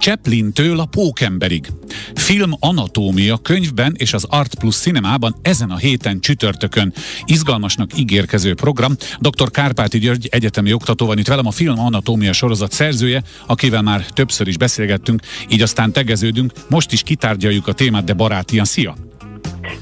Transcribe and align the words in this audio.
Chaplin-től 0.00 0.80
a 0.80 0.84
Pókemberig. 0.84 1.66
Film 2.14 2.52
anatómia 2.60 3.36
könyvben 3.36 3.94
és 3.96 4.12
az 4.12 4.24
Art 4.24 4.54
Plus 4.54 4.76
cinemában 4.76 5.36
ezen 5.42 5.70
a 5.70 5.76
héten 5.76 6.20
csütörtökön. 6.20 6.92
Izgalmasnak 7.24 7.98
ígérkező 7.98 8.54
program. 8.54 8.96
Dr. 9.18 9.50
Kárpáti 9.50 9.98
György 9.98 10.28
egyetemi 10.30 10.72
oktató 10.72 11.06
van 11.06 11.18
itt 11.18 11.28
velem, 11.28 11.46
a 11.46 11.50
Film 11.50 11.78
anatómia 11.78 12.32
sorozat 12.32 12.72
szerzője, 12.72 13.22
akivel 13.46 13.82
már 13.82 14.06
többször 14.06 14.48
is 14.48 14.56
beszélgettünk, 14.56 15.22
így 15.48 15.62
aztán 15.62 15.92
tegeződünk. 15.92 16.52
Most 16.68 16.92
is 16.92 17.02
kitárgyaljuk 17.02 17.66
a 17.66 17.72
témát, 17.72 18.04
de 18.04 18.12
barátian. 18.12 18.64
Szia! 18.64 19.09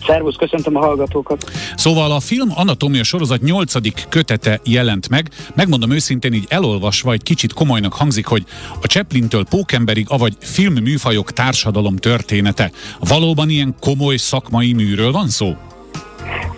Szervusz, 0.07 0.37
köszöntöm 0.37 0.77
a 0.77 0.81
hallgatókat. 0.81 1.51
Szóval 1.77 2.13
a 2.13 2.21
film 2.21 2.49
Anatómia 2.55 3.05
sorozat 3.05 3.41
nyolcadik 3.41 4.07
kötete 4.09 4.61
jelent 4.65 5.09
meg. 5.09 5.31
Megmondom 5.55 5.91
őszintén, 5.91 6.33
így 6.33 6.47
elolvasva 6.49 7.13
egy 7.13 7.23
kicsit 7.23 7.53
komolynak 7.53 7.93
hangzik, 7.93 8.27
hogy 8.27 8.45
a 8.83 8.87
Chaplintől 8.87 9.45
Pókemberig, 9.45 10.07
avagy 10.09 10.37
filmműfajok 10.41 11.33
társadalom 11.33 11.97
története. 11.97 12.71
Valóban 12.99 13.51
ilyen 13.51 13.75
komoly 13.81 14.17
szakmai 14.17 14.73
műről 14.73 15.13
van 15.13 15.29
szó? 15.29 15.57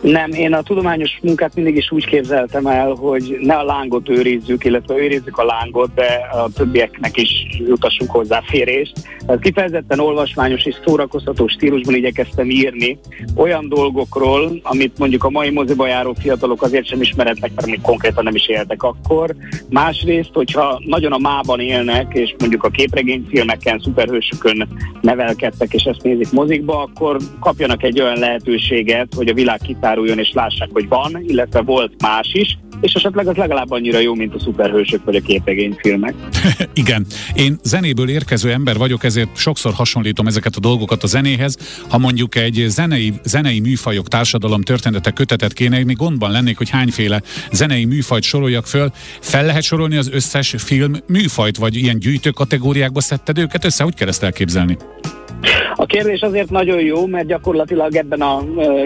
Nem, 0.00 0.30
én 0.30 0.52
a 0.52 0.62
tudományos 0.62 1.18
munkát 1.22 1.54
mindig 1.54 1.76
is 1.76 1.90
úgy 1.90 2.06
képzeltem 2.06 2.66
el, 2.66 2.90
hogy 2.90 3.36
ne 3.40 3.54
a 3.54 3.64
lángot 3.64 4.08
őrizzük, 4.08 4.64
illetve 4.64 4.96
őrizzük 4.96 5.38
a 5.38 5.44
lángot, 5.44 5.94
de 5.94 6.28
a 6.32 6.48
többieknek 6.54 7.16
is 7.16 7.30
jutassunk 7.58 8.10
hozzáférést. 8.10 8.92
Tehát 9.26 9.40
kifejezetten 9.40 10.00
olvasmányos 10.00 10.64
és 10.64 10.76
szórakoztató 10.84 11.48
stílusban 11.48 11.94
igyekeztem 11.94 12.50
írni 12.50 12.98
olyan 13.36 13.68
dolgokról, 13.68 14.60
amit 14.62 14.98
mondjuk 14.98 15.24
a 15.24 15.30
mai 15.30 15.50
moziba 15.50 15.86
járó 15.86 16.14
fiatalok 16.20 16.62
azért 16.62 16.86
sem 16.86 17.00
ismeretnek, 17.00 17.50
mert 17.54 17.66
még 17.66 17.80
konkrétan 17.80 18.24
nem 18.24 18.34
is 18.34 18.48
éltek 18.48 18.82
akkor. 18.82 19.34
Másrészt, 19.68 20.30
hogyha 20.32 20.80
nagyon 20.84 21.12
a 21.12 21.18
mában 21.18 21.60
élnek, 21.60 22.14
és 22.14 22.34
mondjuk 22.38 22.64
a 22.64 22.68
képregényfilmeken, 22.68 23.78
szuperhősökön 23.78 24.68
nevelkedtek, 25.00 25.72
és 25.72 25.82
ezt 25.82 26.02
nézik 26.02 26.32
mozikba, 26.32 26.82
akkor 26.82 27.16
kapjanak 27.40 27.82
egy 27.82 28.00
olyan 28.00 28.18
lehetőséget, 28.18 29.14
hogy 29.14 29.28
a 29.28 29.34
világ 29.34 29.60
kitáruljon 29.90 30.18
és 30.18 30.32
lássák, 30.32 30.68
hogy 30.72 30.88
van, 30.88 31.24
illetve 31.26 31.60
volt 31.60 32.02
más 32.02 32.30
is, 32.32 32.58
és 32.80 32.92
esetleg 32.92 33.26
az 33.26 33.36
legalább 33.36 33.70
annyira 33.70 33.98
jó, 33.98 34.14
mint 34.14 34.34
a 34.34 34.38
szuperhősök 34.38 35.04
vagy 35.04 35.16
a 35.16 35.20
képregényfilmek. 35.20 36.14
Igen, 36.74 37.06
én 37.34 37.58
zenéből 37.62 38.08
érkező 38.08 38.52
ember 38.52 38.76
vagyok, 38.76 39.04
ezért 39.04 39.36
sokszor 39.36 39.72
hasonlítom 39.72 40.26
ezeket 40.26 40.56
a 40.56 40.60
dolgokat 40.60 41.02
a 41.02 41.06
zenéhez. 41.06 41.82
Ha 41.88 41.98
mondjuk 41.98 42.34
egy 42.34 42.64
zenei, 42.68 43.12
zenei 43.24 43.60
műfajok 43.60 44.08
társadalom 44.08 44.62
története 44.62 45.10
kötetet 45.10 45.52
kéne 45.52 45.78
írni, 45.78 45.92
gondban 45.92 46.30
lennék, 46.30 46.56
hogy 46.56 46.70
hányféle 46.70 47.22
zenei 47.52 47.84
műfajt 47.84 48.22
soroljak 48.22 48.66
föl. 48.66 48.90
Fel 49.20 49.44
lehet 49.44 49.62
sorolni 49.62 49.96
az 49.96 50.10
összes 50.12 50.54
film 50.58 50.92
műfajt, 51.08 51.56
vagy 51.56 51.76
ilyen 51.76 51.98
gyűjtő 51.98 52.30
kategóriákba 52.30 53.00
szedted 53.00 53.38
őket 53.38 53.64
össze? 53.64 53.84
Úgy 53.84 53.94
kell 53.94 54.08
ezt 54.08 54.22
elképzelni? 54.22 54.76
A 55.74 55.86
kérdés 55.86 56.20
azért 56.20 56.50
nagyon 56.50 56.80
jó, 56.80 57.06
mert 57.06 57.26
gyakorlatilag 57.26 57.96
ebben 57.96 58.20
a 58.20 58.42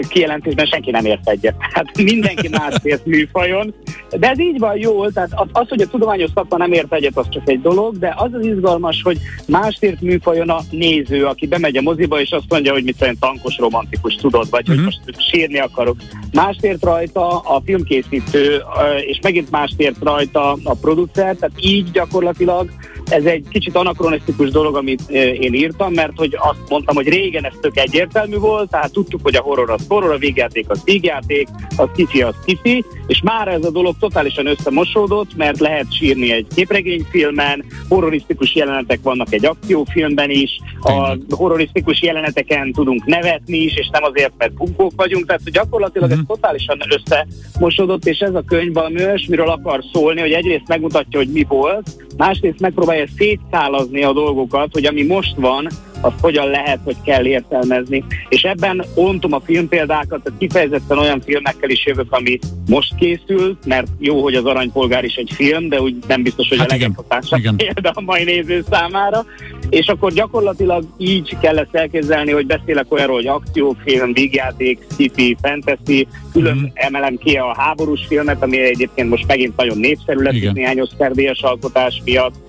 kijelentésben 0.09 0.65
senki 0.65 0.91
nem 0.91 1.05
ért 1.05 1.29
egyet. 1.29 1.55
Hát 1.59 1.97
mindenki 2.03 2.47
más 2.47 2.75
ért 2.83 3.05
műfajon, 3.05 3.73
de 4.19 4.29
ez 4.29 4.39
így 4.39 4.59
van 4.59 4.77
jól, 4.77 5.11
tehát 5.11 5.29
az, 5.51 5.69
hogy 5.69 5.81
a 5.81 5.87
tudományos 5.87 6.29
szakma 6.33 6.57
nem 6.57 6.71
ért 6.71 6.93
egyet, 6.93 7.17
az 7.17 7.29
csak 7.29 7.49
egy 7.49 7.61
dolog, 7.61 7.97
de 7.97 8.13
az 8.17 8.33
az 8.33 8.45
izgalmas, 8.45 9.01
hogy 9.03 9.17
más 9.47 9.77
ért 9.79 10.01
műfajon 10.01 10.49
a 10.49 10.59
néző, 10.69 11.25
aki 11.25 11.47
bemegy 11.47 11.77
a 11.77 11.81
moziba, 11.81 12.21
és 12.21 12.31
azt 12.31 12.49
mondja, 12.49 12.71
hogy 12.71 12.83
mit 12.83 12.97
szerint 12.97 13.19
tankos 13.19 13.57
romantikus, 13.57 14.15
tudod, 14.15 14.49
vagy 14.49 14.69
uh-huh. 14.69 14.83
hogy 14.83 14.95
mhm. 14.95 15.11
most 15.15 15.29
sírni 15.29 15.59
akarok. 15.59 15.97
Más 16.33 16.57
ért 16.61 16.83
rajta 16.83 17.39
a 17.39 17.61
filmkészítő, 17.65 18.61
és 19.07 19.19
megint 19.21 19.51
más 19.51 19.73
ért 19.77 20.03
rajta 20.03 20.57
a 20.63 20.73
producer, 20.81 21.35
tehát 21.35 21.55
így 21.61 21.91
gyakorlatilag 21.91 22.69
ez 23.09 23.25
egy 23.25 23.45
kicsit 23.49 23.75
anakronisztikus 23.75 24.49
dolog, 24.49 24.75
amit 24.75 25.09
én 25.09 25.53
írtam, 25.53 25.93
mert 25.93 26.11
hogy 26.15 26.37
azt 26.39 26.69
mondtam, 26.69 26.95
hogy 26.95 27.09
régen 27.09 27.45
ez 27.45 27.53
tök 27.61 27.77
egyértelmű 27.77 28.37
volt, 28.37 28.69
tehát 28.69 28.91
tudtuk, 28.91 29.19
hogy 29.23 29.35
a 29.35 29.41
horror 29.41 29.69
az 29.69 29.85
horror, 29.87 30.11
a 30.11 30.17
végjáték 30.17 30.69
az 30.69 30.81
végjáték, 30.83 31.47
a 31.77 31.91
kifi 31.91 32.21
az 32.21 32.35
kifi, 32.45 32.85
és 33.07 33.21
már 33.23 33.47
ez 33.47 33.63
a 33.63 33.71
dolog 33.71 33.95
totálisan 33.99 34.45
összemosódott, 34.45 35.35
mert 35.35 35.59
lehet 35.59 35.93
sírni 35.93 36.31
egy 36.31 36.47
képregényfilmen, 36.55 37.65
horrorisztikus 37.89 38.55
jelenetek 38.55 38.99
vannak 39.03 39.33
egy 39.33 39.45
akciófilmben 39.45 40.29
is, 40.29 40.59
a 40.81 41.17
horrorisztikus 41.29 42.01
jeleneteken 42.01 42.71
tudunk 42.71 43.05
nevetni 43.05 43.57
is, 43.57 43.75
és 43.75 43.89
nem 43.91 44.03
azért, 44.03 44.33
mert 44.37 44.53
bunkók 44.53 44.91
vagyunk, 44.95 45.25
tehát 45.25 45.51
gyakorlatilag 45.51 46.11
ez 46.11 46.17
mhm. 46.17 46.27
totálisan 46.27 46.79
összemosódott, 46.89 48.05
és 48.05 48.19
ez 48.19 48.35
a 48.35 48.43
könyv 48.47 48.73
valami 48.73 49.05
olyasmiről 49.05 49.49
akar 49.49 49.83
szólni, 49.93 50.19
hogy 50.19 50.31
egyrészt 50.31 50.67
megmutatja, 50.67 51.19
hogy 51.19 51.29
mi 51.31 51.45
volt, 51.47 51.89
másrészt 52.17 52.59
megpróbálja 52.95 53.07
szétszálazni 53.17 54.03
a 54.03 54.13
dolgokat, 54.13 54.69
hogy 54.71 54.85
ami 54.85 55.03
most 55.03 55.35
van, 55.35 55.67
azt 56.01 56.19
hogyan 56.21 56.49
lehet, 56.49 56.79
hogy 56.83 56.95
kell 57.05 57.25
értelmezni. 57.25 58.03
És 58.29 58.41
ebben 58.41 58.85
ontom 58.95 59.33
a 59.33 59.41
filmpéldákat, 59.45 60.23
tehát 60.23 60.39
kifejezetten 60.39 60.97
olyan 60.97 61.21
filmekkel 61.21 61.69
is 61.69 61.85
jövök, 61.85 62.11
ami 62.11 62.39
most 62.67 62.95
készült, 62.95 63.65
mert 63.65 63.87
jó, 63.99 64.21
hogy 64.21 64.35
az 64.35 64.45
Aranypolgár 64.45 65.03
is 65.03 65.15
egy 65.15 65.31
film, 65.33 65.69
de 65.69 65.81
úgy 65.81 65.95
nem 66.07 66.23
biztos, 66.23 66.47
hogy 66.47 66.57
hát 66.57 66.71
a 66.71 66.77
leghatásabb 66.77 67.55
példa 67.55 67.91
a 67.93 68.01
mai 68.01 68.23
néző 68.23 68.65
számára. 68.69 69.25
És 69.69 69.87
akkor 69.87 70.13
gyakorlatilag 70.13 70.83
így 70.97 71.37
kell 71.41 71.57
ezt 71.57 71.75
elképzelni, 71.75 72.31
hogy 72.31 72.45
beszélek 72.45 72.91
olyanról, 72.91 73.15
hogy 73.15 73.27
akciófilm, 73.27 74.13
vígjáték, 74.13 74.85
sci 74.89 75.37
fantasy, 75.41 76.07
külön 76.31 76.57
mm. 76.57 76.65
emelem 76.73 77.17
ki 77.17 77.35
a 77.35 77.55
háborús 77.57 78.05
filmet, 78.07 78.43
ami 78.43 78.59
egyébként 78.59 79.09
most 79.09 79.27
megint 79.27 79.57
nagyon 79.57 79.77
népszerű 79.77 80.19
lett 80.21 80.53
néhány 80.53 80.79
Oscar 80.79 81.11
alkotás 81.41 82.01
miatt, 82.05 82.44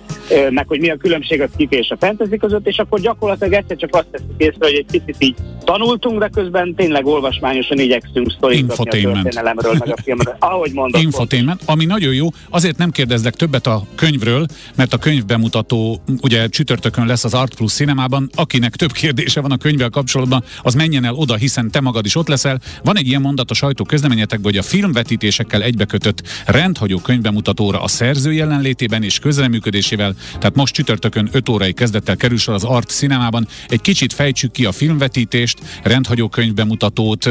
meg 0.50 0.68
hogy 0.68 0.80
mi 0.80 0.90
a 0.90 0.96
különbség 0.96 1.40
a 1.40 1.46
sci 1.52 1.66
és 1.70 1.90
a 1.90 1.96
fantasy 2.00 2.36
között, 2.36 2.66
és 2.66 2.78
akkor 2.78 3.00
gyakorlatilag 3.00 3.52
egyszer 3.52 3.76
csak 3.76 3.94
azt 3.94 4.06
teszünk 4.06 4.30
észre, 4.36 4.66
hogy 4.66 4.74
egy 4.74 4.86
picit 4.90 5.16
így 5.18 5.36
tanultunk, 5.66 6.18
de 6.18 6.28
közben 6.28 6.74
tényleg 6.74 7.06
olvasmányosan 7.06 7.78
igyekszünk 7.78 8.30
sztorítani 8.30 8.80
a 8.88 8.90
történelemről, 8.90 9.74
meg 9.78 9.88
a 9.88 10.02
filmről, 10.02 10.36
ahogy 10.52 10.72
mondod. 10.72 11.02
Infotainment, 11.02 11.60
ami 11.64 11.84
nagyon 11.84 12.14
jó, 12.14 12.28
azért 12.50 12.76
nem 12.76 12.90
kérdezlek 12.90 13.34
többet 13.34 13.66
a 13.66 13.82
könyvről, 13.94 14.46
mert 14.74 14.92
a 14.92 14.98
könyv 14.98 15.24
bemutató 15.24 16.02
ugye 16.22 16.48
csütörtökön 16.48 17.06
lesz 17.06 17.24
az 17.24 17.34
Art 17.34 17.54
Plus 17.54 17.72
cinemában, 17.72 18.30
akinek 18.34 18.76
több 18.76 18.92
kérdése 18.92 19.40
van 19.40 19.50
a 19.50 19.56
könyvvel 19.56 19.90
kapcsolatban, 19.90 20.44
az 20.62 20.74
menjen 20.74 21.04
el 21.04 21.14
oda, 21.14 21.34
hiszen 21.34 21.70
te 21.70 21.80
magad 21.80 22.04
is 22.04 22.16
ott 22.16 22.28
leszel. 22.28 22.60
Van 22.84 22.96
egy 22.96 23.06
ilyen 23.06 23.20
mondat 23.20 23.50
a 23.50 23.54
sajtó 23.54 23.84
közleményetekben, 23.84 24.52
hogy 24.52 24.60
a 24.60 24.62
filmvetítésekkel 24.62 25.62
egybekötött 25.62 26.22
rendhagyó 26.46 26.98
könyvbemutatóra 26.98 27.82
a 27.82 27.88
szerző 27.88 28.32
jelenlétében 28.32 29.02
és 29.02 29.18
közreműködésével 29.18 30.14
tehát 30.38 30.54
most 30.54 30.74
csütörtökön 30.74 31.28
5 31.32 31.48
órai 31.48 31.72
kezdettel 31.72 32.16
kerül 32.16 32.38
az 32.46 32.64
Art 32.64 32.88
Cinemában. 32.88 33.46
Egy 33.68 33.80
kicsit 33.80 34.12
fejtsük 34.12 34.52
ki 34.52 34.64
a 34.64 34.72
filmvetítést, 34.72 35.55
rendhagyó 35.82 36.28
könyvbemutatót, 36.28 37.24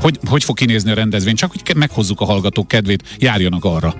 hogy, 0.00 0.18
hogy 0.28 0.44
fog 0.44 0.56
kinézni 0.56 0.90
a 0.90 0.94
rendezvény, 0.94 1.34
csak 1.34 1.50
hogy 1.50 1.76
meghozzuk 1.76 2.20
a 2.20 2.24
hallgatók 2.24 2.68
kedvét, 2.68 3.16
járjanak 3.18 3.64
arra. 3.64 3.94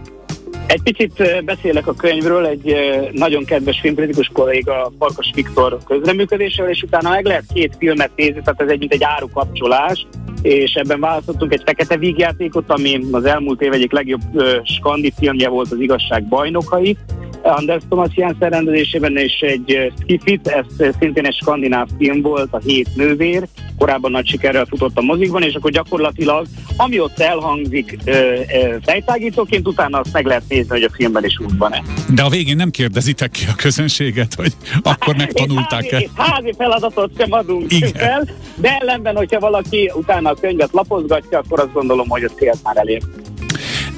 Egy 0.67 0.83
picit 0.83 1.45
beszélek 1.45 1.87
a 1.87 1.95
könyvről, 1.95 2.47
egy 2.47 2.77
nagyon 3.13 3.45
kedves 3.45 3.81
filmkritikus 3.81 4.31
kolléga 4.33 4.93
Farkas 4.99 5.31
Viktor 5.35 5.79
közreműködésével, 5.87 6.71
és 6.71 6.83
utána 6.83 7.11
meg 7.11 7.25
lehet 7.25 7.45
két 7.55 7.75
filmet 7.79 8.11
nézni, 8.17 8.41
tehát 8.45 8.61
ez 8.61 8.69
egy 8.69 8.79
mint 8.79 8.93
egy 8.93 9.05
árukapcsolás, 9.05 10.07
és 10.43 10.73
ebben 10.73 11.01
választottunk 11.01 11.53
egy 11.53 11.63
fekete 11.65 11.97
vígjátékot, 11.97 12.71
ami 12.71 13.01
az 13.11 13.25
elmúlt 13.25 13.63
év 13.63 13.73
egyik 13.73 13.93
legjobb 13.93 14.21
skandi 14.65 15.13
filmje 15.19 15.49
volt 15.49 15.73
az 15.73 15.81
igazság 15.81 16.29
bajnokai, 16.29 16.97
Anders 17.43 17.83
Thomas 17.89 18.09
Jensen 18.15 18.51
rendezésében, 18.51 19.17
és 19.17 19.41
egy 19.41 19.93
skifit, 20.03 20.47
ez 20.47 20.93
szintén 20.99 21.27
egy 21.27 21.37
skandináv 21.41 21.89
film 21.99 22.23
volt, 22.23 22.49
a 22.51 22.59
Hét 22.59 22.89
nővér, 22.95 23.49
korábban 23.79 24.11
nagy 24.11 24.29
sikerrel 24.29 24.65
futott 24.65 24.97
a 24.99 25.01
mozikban, 25.01 25.43
és 25.43 25.55
akkor 25.55 25.71
gyakorlatilag, 25.71 26.47
ami 26.77 27.01
ott 27.01 27.19
elhangzik 27.19 27.99
ö, 28.05 28.11
ö, 28.11 28.77
fejtágítóként, 28.83 29.69
utána 29.69 29.99
azt 29.99 30.13
meg 30.13 30.27
lehet 30.27 30.43
nézni, 30.49 30.69
hogy 30.69 30.83
a 30.83 30.91
filmben 30.93 31.25
is 31.25 31.39
úgy 31.39 31.57
van-e. 31.57 31.83
De 32.15 32.23
a 32.23 32.29
végén 32.29 32.57
nem 32.57 32.71
kérdezitek 32.71 33.31
ki 33.31 33.45
a 33.51 33.55
közönséget, 33.55 34.35
hogy 34.35 34.53
akkor 34.83 35.17
megtanulták-e? 35.17 35.95
házi, 35.95 36.11
házi 36.17 36.53
feladatot 36.57 37.11
sem 37.19 37.33
adunk 37.33 37.73
Igen. 37.73 37.93
fel, 37.93 38.29
de 38.57 38.77
ellenben, 38.81 39.17
hogyha 39.17 39.41
valaki 39.41 39.91
utána 39.95 40.31
a 40.31 40.37
könyvet 40.41 40.73
lapozgatja, 40.73 41.39
akkor 41.39 41.61
azt 41.61 41.73
gondolom, 41.73 42.09
hogy 42.09 42.25
a 42.25 42.29
célt 42.29 42.59
már 42.63 42.77
elér. 42.77 43.03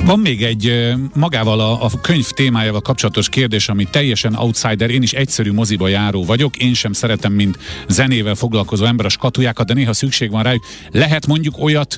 Van 0.07 0.19
még 0.19 0.43
egy 0.43 0.93
magával 1.15 1.61
a, 1.61 1.85
a 1.85 1.91
könyv 2.01 2.31
témájával 2.31 2.81
kapcsolatos 2.81 3.29
kérdés, 3.29 3.69
ami 3.69 3.85
teljesen 3.91 4.35
outsider. 4.35 4.91
Én 4.91 5.03
is 5.03 5.13
egyszerű 5.13 5.53
moziba 5.53 5.89
járó 5.89 6.25
vagyok, 6.25 6.57
én 6.57 6.75
sem 6.75 6.93
szeretem, 6.93 7.33
mint 7.33 7.59
zenével 7.89 8.35
foglalkozó 8.35 8.85
ember 8.85 9.07
a 9.07 9.09
skatujákat, 9.09 9.67
de 9.67 9.75
néha 9.75 9.93
szükség 9.93 10.31
van 10.31 10.43
rájuk. 10.43 10.65
Lehet 10.91 11.27
mondjuk 11.27 11.59
olyat 11.59 11.97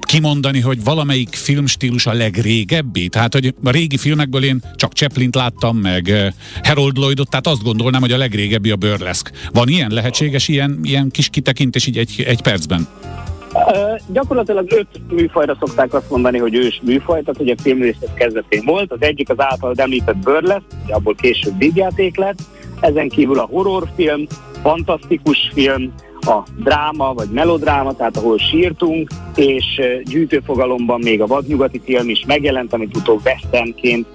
kimondani, 0.00 0.60
hogy 0.60 0.84
valamelyik 0.84 1.34
filmstílus 1.34 2.06
a 2.06 2.12
legrégebbi? 2.12 3.08
Tehát, 3.08 3.32
hogy 3.32 3.54
a 3.64 3.70
régi 3.70 3.96
filmekből 3.96 4.44
én 4.44 4.62
csak 4.74 4.92
Chaplin-t 4.92 5.34
láttam, 5.34 5.76
meg 5.76 6.34
Harold 6.62 6.96
Lloydot, 6.96 7.30
tehát 7.30 7.46
azt 7.46 7.62
gondolnám, 7.62 8.00
hogy 8.00 8.12
a 8.12 8.18
legrégebbi 8.18 8.70
a 8.70 8.76
burlesque. 8.76 9.32
Van 9.52 9.68
ilyen 9.68 9.90
lehetséges, 9.90 10.48
ilyen, 10.48 10.80
ilyen 10.82 11.10
kis 11.10 11.28
kitekintés 11.28 11.86
így 11.86 11.98
egy, 11.98 12.24
egy 12.26 12.42
percben? 12.42 12.88
Gyakorlatilag 14.06 14.72
öt 14.72 14.86
műfajra 15.10 15.56
szokták 15.60 15.94
azt 15.94 16.10
mondani, 16.10 16.38
hogy 16.38 16.54
ős 16.54 16.80
műfaj, 16.82 17.20
tehát 17.20 17.36
hogy 17.36 17.50
a 17.50 17.62
filmrészet 17.62 18.14
kezdetén 18.14 18.62
volt. 18.64 18.92
Az 18.92 19.02
egyik 19.02 19.30
az 19.30 19.40
által 19.40 19.72
említett 19.76 20.16
burlesque, 20.16 20.78
abból 20.88 21.14
később 21.14 21.58
vígjáték 21.58 22.16
lett. 22.16 22.38
Ezen 22.80 23.08
kívül 23.08 23.38
a 23.38 23.48
horrorfilm, 23.50 24.26
fantasztikus 24.62 25.50
film, 25.54 25.92
a 26.20 26.42
dráma 26.56 27.14
vagy 27.14 27.28
melodráma, 27.28 27.92
tehát 27.92 28.16
ahol 28.16 28.38
sírtunk, 28.38 29.10
és 29.36 29.64
gyűjtőfogalomban 30.04 31.00
még 31.02 31.20
a 31.20 31.26
vadnyugati 31.26 31.80
film 31.84 32.08
is 32.08 32.24
megjelent, 32.26 32.72
amit 32.72 32.96
utóbb 32.96 33.20
westernként 33.24 34.06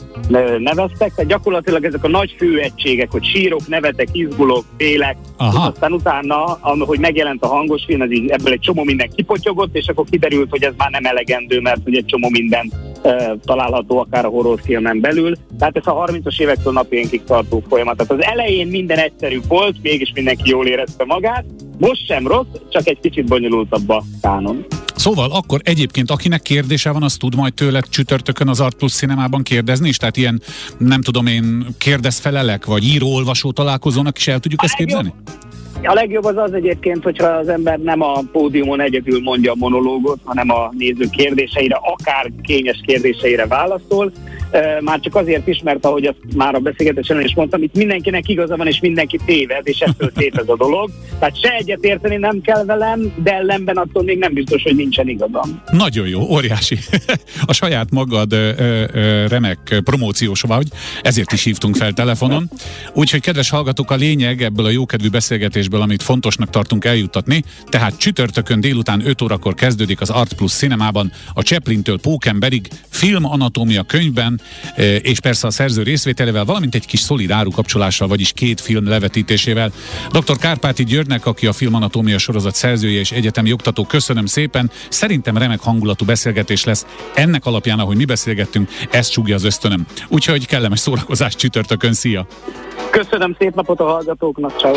neveztek. 0.57 1.13
Tehát 1.15 1.31
gyakorlatilag 1.31 1.83
ezek 1.83 2.03
a 2.03 2.07
nagy 2.07 2.35
főegységek, 2.37 3.11
hogy 3.11 3.25
sírok, 3.25 3.67
nevetek, 3.67 4.07
izgulok, 4.11 4.63
félek, 4.77 5.17
Aha. 5.37 5.67
aztán 5.67 5.91
utána, 5.91 6.59
hogy 6.61 6.99
megjelent 6.99 7.43
a 7.43 7.47
hangos 7.47 7.83
film, 7.85 8.01
ez 8.01 8.11
így, 8.11 8.29
ebből 8.29 8.53
egy 8.53 8.59
csomó 8.59 8.83
minden 8.83 9.09
kipotyogott, 9.15 9.75
és 9.75 9.87
akkor 9.87 10.05
kiderült, 10.09 10.49
hogy 10.49 10.63
ez 10.63 10.73
már 10.77 10.91
nem 10.91 11.05
elegendő, 11.05 11.59
mert 11.59 11.83
hogy 11.83 11.95
egy 11.95 12.05
csomó 12.05 12.29
minden 12.29 12.71
található 13.45 13.99
akár 13.99 14.25
a 14.25 14.29
horrorfilmen 14.29 14.99
belül. 14.99 15.35
Tehát 15.59 15.77
ez 15.77 15.87
a 15.87 16.05
30-as 16.07 16.41
évektől 16.41 16.73
napjainkig 16.73 17.23
tartó 17.23 17.63
folyamat. 17.69 17.97
Tehát 17.97 18.11
az 18.11 18.31
elején 18.31 18.67
minden 18.67 18.97
egyszerű 18.97 19.39
volt, 19.47 19.75
mégis 19.81 20.11
mindenki 20.13 20.49
jól 20.49 20.67
érezte 20.67 21.05
magát, 21.05 21.45
most 21.77 22.05
sem 22.05 22.27
rossz, 22.27 22.47
csak 22.69 22.87
egy 22.87 22.99
kicsit 22.99 23.25
bonyolultabb 23.25 23.89
a 23.89 24.03
kánon. 24.21 24.65
Szóval 24.95 25.31
akkor 25.31 25.59
egyébként 25.63 26.11
akinek 26.11 26.41
kérdése 26.41 26.91
van, 26.91 27.03
az 27.03 27.17
tud 27.17 27.35
majd 27.35 27.53
tőled 27.53 27.89
csütörtökön 27.89 28.47
az 28.47 28.59
Art 28.59 28.77
Plus 28.77 28.93
Cinemában 28.93 29.43
kérdezni, 29.43 29.87
és 29.87 29.97
tehát 29.97 30.17
ilyen, 30.17 30.41
nem 30.77 31.01
tudom 31.01 31.27
én, 31.27 31.65
kérdez-felelek, 31.77 32.65
vagy 32.65 32.83
író-olvasó 32.83 33.51
találkozónak 33.51 34.17
is 34.17 34.27
el 34.27 34.39
tudjuk 34.39 34.63
ezt 34.63 34.75
képzelni? 34.75 35.13
A 35.87 35.93
legjobb 35.93 36.23
az 36.23 36.37
az 36.37 36.53
egyébként, 36.53 37.03
hogyha 37.03 37.27
az 37.27 37.47
ember 37.47 37.79
nem 37.79 38.01
a 38.01 38.21
pódiumon 38.31 38.81
egyedül 38.81 39.21
mondja 39.21 39.51
a 39.51 39.55
monológot, 39.57 40.19
hanem 40.23 40.49
a 40.49 40.71
néző 40.77 41.05
kérdéseire, 41.11 41.79
akár 41.81 42.31
kényes 42.41 42.81
kérdéseire 42.85 43.47
válaszol. 43.47 44.11
Már 44.81 44.99
csak 44.99 45.15
azért 45.15 45.47
is, 45.47 45.61
mert 45.63 45.85
ahogy 45.85 46.05
azt 46.05 46.35
már 46.35 46.55
a 46.55 46.59
beszélgetésen 46.59 47.21
is 47.21 47.35
mondtam, 47.35 47.63
itt 47.63 47.75
mindenkinek 47.75 48.27
igaza 48.27 48.57
van, 48.57 48.67
és 48.67 48.79
mindenki 48.79 49.19
téved, 49.25 49.67
és 49.67 49.79
ettől 49.79 50.11
téved 50.11 50.49
a 50.49 50.55
dolog. 50.55 50.89
Tehát 51.19 51.41
se 51.41 51.49
egyet 51.49 51.83
érteni 51.83 52.15
nem 52.15 52.41
kell 52.41 52.65
velem, 52.65 53.13
de 53.23 53.33
ellenben 53.33 53.77
attól 53.77 54.03
még 54.03 54.17
nem 54.17 54.33
biztos, 54.33 54.63
hogy 54.63 54.75
nincsen 54.75 55.07
igazam. 55.07 55.61
Nagyon 55.71 56.07
jó, 56.07 56.21
óriási. 56.21 56.77
A 57.45 57.53
saját 57.53 57.91
magad 57.91 58.33
remek 59.27 59.81
promóciós 59.83 60.41
vagy, 60.41 60.67
ezért 61.01 61.31
is 61.31 61.43
hívtunk 61.43 61.75
fel 61.75 61.93
telefonon. 61.93 62.49
Úgyhogy 62.93 63.21
kedves 63.21 63.49
hallgatók, 63.49 63.91
a 63.91 63.95
lényeg 63.95 64.41
ebből 64.41 64.65
a 64.65 64.69
jókedvű 64.69 65.09
beszélgetésből, 65.09 65.74
amit 65.81 66.03
fontosnak 66.03 66.49
tartunk 66.49 66.85
eljuttatni, 66.85 67.43
tehát 67.65 67.97
csütörtökön 67.97 68.59
délután 68.59 69.07
5 69.07 69.21
órakor 69.21 69.53
kezdődik 69.53 70.01
az 70.01 70.09
Art 70.09 70.33
Plus 70.33 70.51
cinemában, 70.51 71.11
a 71.33 71.41
Chaplin-től 71.41 71.99
Pókenberig, 71.99 72.67
filmanatómia 72.89 73.83
könyvben, 73.83 74.41
és 75.01 75.19
persze 75.19 75.47
a 75.47 75.51
szerző 75.51 75.83
részvételével, 75.83 76.45
valamint 76.45 76.75
egy 76.75 76.85
kis 76.85 76.99
szolid 76.99 77.31
árukapcsolással, 77.31 78.07
vagyis 78.07 78.31
két 78.31 78.61
film 78.61 78.87
levetítésével. 78.87 79.71
Dr. 80.11 80.37
Kárpáti 80.37 80.83
Györgynek, 80.83 81.25
aki 81.25 81.47
a 81.47 81.53
Filmanatómia 81.53 82.17
sorozat 82.17 82.55
szerzője 82.55 82.99
és 82.99 83.11
egyetemi 83.11 83.51
oktató, 83.51 83.85
köszönöm 83.85 84.25
szépen. 84.25 84.71
Szerintem 84.89 85.37
remek 85.37 85.59
hangulatú 85.59 86.05
beszélgetés 86.05 86.63
lesz. 86.63 86.85
Ennek 87.13 87.45
alapján, 87.45 87.79
ahogy 87.79 87.95
mi 87.95 88.05
beszélgettünk, 88.05 88.69
ezt 88.91 89.11
csúgja 89.11 89.35
az 89.35 89.43
ösztönöm. 89.43 89.85
Úgyhogy 90.07 90.47
kellemes 90.47 90.79
szórakozás 90.79 91.35
csütörtökön, 91.35 91.93
szia! 91.93 92.27
Köszönöm 92.89 93.35
szép 93.39 93.55
napot 93.55 93.79
a 93.79 93.83
hallgatóknak, 93.83 94.59
ciao. 94.59 94.75